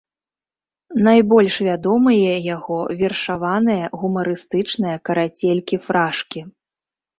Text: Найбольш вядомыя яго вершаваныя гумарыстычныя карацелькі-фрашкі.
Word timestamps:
Найбольш 1.07 1.55
вядомыя 1.67 2.31
яго 2.55 2.79
вершаваныя 3.03 3.93
гумарыстычныя 3.99 4.97
карацелькі-фрашкі. 5.11 6.39